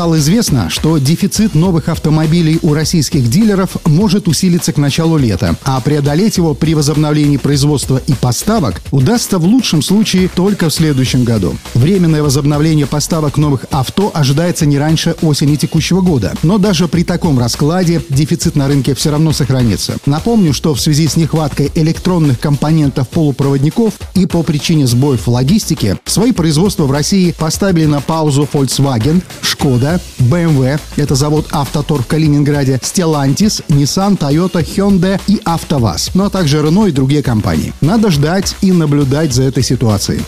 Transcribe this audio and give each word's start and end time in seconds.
Стало 0.00 0.16
известно, 0.16 0.70
что 0.70 0.96
дефицит 0.96 1.54
новых 1.54 1.90
автомобилей 1.90 2.58
у 2.62 2.72
российских 2.72 3.28
дилеров 3.28 3.76
может 3.84 4.28
усилиться 4.28 4.72
к 4.72 4.78
началу 4.78 5.18
лета, 5.18 5.56
а 5.62 5.78
преодолеть 5.82 6.38
его 6.38 6.54
при 6.54 6.74
возобновлении 6.74 7.36
производства 7.36 8.00
и 8.06 8.14
поставок 8.14 8.80
удастся 8.92 9.38
в 9.38 9.44
лучшем 9.44 9.82
случае 9.82 10.30
только 10.34 10.70
в 10.70 10.72
следующем 10.72 11.24
году. 11.24 11.54
Временное 11.74 12.22
возобновление 12.22 12.86
поставок 12.86 13.36
новых 13.36 13.66
авто 13.70 14.10
ожидается 14.14 14.64
не 14.64 14.78
раньше 14.78 15.16
осени 15.20 15.56
текущего 15.56 16.00
года, 16.00 16.32
но 16.42 16.56
даже 16.56 16.88
при 16.88 17.04
таком 17.04 17.38
раскладе 17.38 18.00
дефицит 18.08 18.56
на 18.56 18.68
рынке 18.68 18.94
все 18.94 19.10
равно 19.10 19.32
сохранится. 19.32 19.98
Напомню, 20.06 20.54
что 20.54 20.72
в 20.72 20.80
связи 20.80 21.08
с 21.08 21.16
нехваткой 21.16 21.70
электронных 21.74 22.40
компонентов 22.40 23.06
полупроводников 23.10 23.92
и 24.14 24.24
по 24.24 24.42
причине 24.42 24.86
сбоев 24.86 25.26
в 25.26 25.30
логистике 25.30 25.98
свои 26.06 26.32
производства 26.32 26.84
в 26.84 26.90
России 26.90 27.34
поставили 27.38 27.84
на 27.84 28.00
паузу 28.00 28.48
Volkswagen, 28.50 29.20
Skoda, 29.42 29.89
Skoda, 29.90 30.00
BMW, 30.18 30.80
это 30.96 31.14
завод 31.14 31.46
Автотор 31.52 32.02
в 32.02 32.06
Калининграде, 32.06 32.78
Stellantis, 32.82 33.64
Nissan, 33.68 34.18
Toyota, 34.18 34.62
Hyundai 34.62 35.20
и 35.26 35.40
АвтоВАЗ, 35.44 36.10
ну 36.14 36.24
а 36.24 36.30
также 36.30 36.58
Renault 36.58 36.88
и 36.88 36.92
другие 36.92 37.22
компании. 37.22 37.72
Надо 37.80 38.10
ждать 38.10 38.54
и 38.60 38.72
наблюдать 38.72 39.32
за 39.32 39.44
этой 39.44 39.62
ситуацией. 39.62 40.20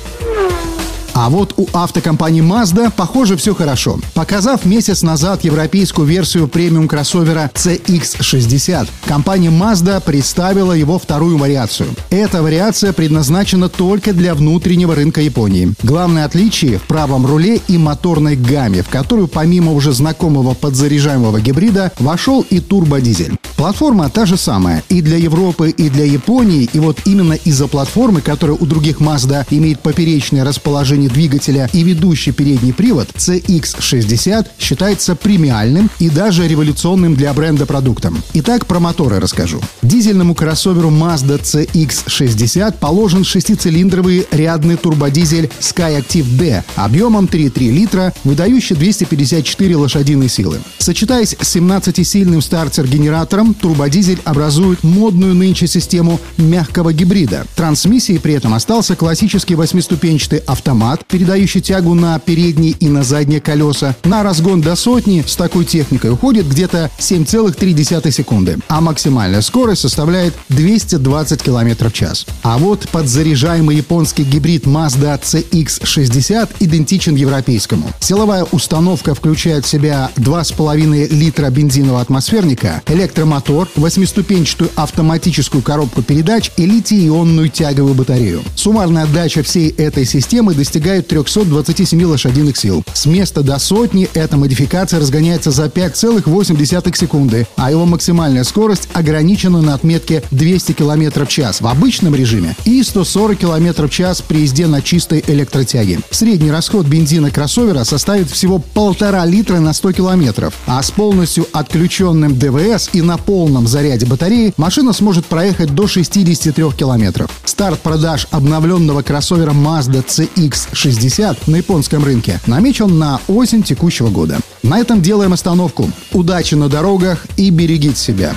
А 1.22 1.30
вот 1.30 1.54
у 1.56 1.68
автокомпании 1.72 2.42
Mazda, 2.42 2.90
похоже, 2.96 3.36
все 3.36 3.54
хорошо. 3.54 4.00
Показав 4.12 4.64
месяц 4.64 5.02
назад 5.02 5.44
европейскую 5.44 6.04
версию 6.04 6.48
премиум 6.48 6.88
кроссовера 6.88 7.48
CX-60, 7.54 8.88
компания 9.04 9.50
Mazda 9.50 10.00
представила 10.00 10.72
его 10.72 10.98
вторую 10.98 11.38
вариацию. 11.38 11.90
Эта 12.10 12.42
вариация 12.42 12.92
предназначена 12.92 13.68
только 13.68 14.12
для 14.12 14.34
внутреннего 14.34 14.96
рынка 14.96 15.20
Японии. 15.20 15.74
Главное 15.84 16.24
отличие 16.24 16.78
в 16.78 16.82
правом 16.82 17.24
руле 17.24 17.60
и 17.68 17.78
моторной 17.78 18.34
гамме, 18.34 18.82
в 18.82 18.88
которую 18.88 19.28
помимо 19.28 19.74
уже 19.74 19.92
знакомого 19.92 20.54
подзаряжаемого 20.54 21.40
гибрида 21.40 21.92
вошел 22.00 22.44
и 22.50 22.58
турбодизель. 22.58 23.36
Платформа 23.62 24.08
та 24.08 24.26
же 24.26 24.36
самая 24.36 24.82
и 24.88 25.00
для 25.00 25.16
Европы, 25.16 25.70
и 25.70 25.88
для 25.88 26.04
Японии, 26.04 26.68
и 26.72 26.80
вот 26.80 26.98
именно 27.04 27.34
из-за 27.34 27.68
платформы, 27.68 28.20
которая 28.20 28.56
у 28.56 28.66
других 28.66 28.98
Mazda 28.98 29.46
имеет 29.50 29.78
поперечное 29.78 30.42
расположение 30.42 31.08
двигателя 31.08 31.70
и 31.72 31.84
ведущий 31.84 32.32
передний 32.32 32.74
привод, 32.74 33.10
CX-60 33.14 34.48
считается 34.58 35.14
премиальным 35.14 35.88
и 36.00 36.10
даже 36.10 36.48
революционным 36.48 37.14
для 37.14 37.32
бренда 37.32 37.64
продуктом. 37.64 38.20
Итак, 38.34 38.66
про 38.66 38.80
моторы 38.80 39.20
расскажу. 39.20 39.60
Дизельному 39.80 40.34
кроссоверу 40.34 40.90
Mazda 40.90 41.40
CX-60 41.40 42.78
положен 42.80 43.22
шестицилиндровый 43.22 44.26
рядный 44.32 44.76
турбодизель 44.76 45.48
SkyActiv 45.60 46.24
D 46.36 46.64
объемом 46.74 47.26
3,3 47.26 47.70
литра, 47.70 48.12
выдающий 48.24 48.74
254 48.74 49.76
лошадиные 49.76 50.28
силы. 50.28 50.58
Сочетаясь 50.78 51.36
с 51.40 51.54
17-сильным 51.54 52.40
стартер-генератором, 52.40 53.51
турбодизель 53.54 54.20
образует 54.24 54.82
модную 54.82 55.34
нынче 55.34 55.66
систему 55.66 56.20
мягкого 56.36 56.92
гибрида. 56.92 57.46
Трансмиссией 57.56 58.18
при 58.18 58.34
этом 58.34 58.54
остался 58.54 58.96
классический 58.96 59.54
восьмиступенчатый 59.54 60.38
автомат, 60.40 61.04
передающий 61.06 61.60
тягу 61.60 61.94
на 61.94 62.18
передние 62.18 62.72
и 62.72 62.88
на 62.88 63.02
задние 63.02 63.40
колеса. 63.40 63.94
На 64.04 64.22
разгон 64.22 64.60
до 64.60 64.76
сотни 64.76 65.24
с 65.26 65.36
такой 65.36 65.64
техникой 65.64 66.10
уходит 66.10 66.48
где-то 66.48 66.90
7,3 66.98 68.10
секунды, 68.10 68.58
а 68.68 68.80
максимальная 68.80 69.40
скорость 69.40 69.82
составляет 69.82 70.34
220 70.48 71.42
км 71.42 71.88
в 71.88 71.92
час. 71.92 72.26
А 72.42 72.58
вот 72.58 72.88
подзаряжаемый 72.88 73.76
японский 73.76 74.24
гибрид 74.24 74.64
Mazda 74.66 75.20
CX-60 75.20 76.48
идентичен 76.60 77.14
европейскому. 77.14 77.90
Силовая 78.00 78.44
установка 78.52 79.14
включает 79.14 79.64
в 79.64 79.68
себя 79.68 80.10
2,5 80.16 81.08
литра 81.12 81.50
бензинового 81.50 82.00
атмосферника, 82.00 82.82
электромотор 82.86 83.41
мотор, 83.42 83.68
восьмиступенчатую 83.74 84.70
автоматическую 84.76 85.64
коробку 85.64 86.00
передач 86.02 86.52
и 86.56 86.64
литий-ионную 86.64 87.48
тяговую 87.48 87.94
батарею. 87.94 88.42
Суммарная 88.54 89.02
отдача 89.02 89.42
всей 89.42 89.70
этой 89.70 90.04
системы 90.04 90.54
достигает 90.54 91.08
327 91.08 92.04
лошадиных 92.04 92.56
сил. 92.56 92.84
С 92.92 93.06
места 93.06 93.42
до 93.42 93.58
сотни 93.58 94.08
эта 94.14 94.36
модификация 94.36 95.00
разгоняется 95.00 95.50
за 95.50 95.64
5,8 95.64 96.96
секунды, 96.96 97.48
а 97.56 97.72
его 97.72 97.84
максимальная 97.84 98.44
скорость 98.44 98.88
ограничена 98.92 99.60
на 99.60 99.74
отметке 99.74 100.22
200 100.30 100.72
км 100.72 101.24
в 101.24 101.28
час 101.28 101.60
в 101.60 101.66
обычном 101.66 102.14
режиме 102.14 102.54
и 102.64 102.80
140 102.80 103.38
км 103.38 103.88
в 103.88 103.90
час 103.90 104.22
при 104.22 104.42
езде 104.42 104.68
на 104.68 104.82
чистой 104.82 105.24
электротяге. 105.26 105.98
Средний 106.10 106.52
расход 106.52 106.86
бензина 106.86 107.32
кроссовера 107.32 107.82
составит 107.82 108.30
всего 108.30 108.60
полтора 108.60 109.24
литра 109.26 109.58
на 109.58 109.72
100 109.72 109.94
км, 109.94 110.52
а 110.66 110.80
с 110.80 110.92
полностью 110.92 111.48
отключенным 111.52 112.38
ДВС 112.38 112.90
и 112.92 113.02
на 113.02 113.18
полном 113.22 113.66
заряде 113.66 114.06
батареи 114.06 114.52
машина 114.56 114.92
сможет 114.92 115.26
проехать 115.26 115.74
до 115.74 115.86
63 115.86 116.70
километров. 116.76 117.30
Старт 117.44 117.80
продаж 117.80 118.26
обновленного 118.30 119.02
кроссовера 119.02 119.52
Mazda 119.52 120.04
CX-60 120.04 121.38
на 121.46 121.56
японском 121.56 122.04
рынке 122.04 122.40
намечен 122.46 122.98
на 122.98 123.20
осень 123.28 123.62
текущего 123.62 124.08
года. 124.08 124.38
На 124.62 124.78
этом 124.78 125.02
делаем 125.02 125.32
остановку. 125.32 125.90
Удачи 126.12 126.54
на 126.54 126.68
дорогах 126.68 127.26
и 127.36 127.50
берегите 127.50 127.96
себя. 127.96 128.34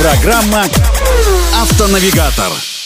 Программа 0.00 0.64
«Автонавигатор». 1.60 2.77